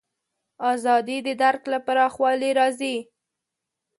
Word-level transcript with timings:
ازادي 0.73 1.17
د 1.27 1.29
درک 1.41 1.63
له 1.71 1.79
پراخوالي 1.85 2.51
راځي. 2.59 2.95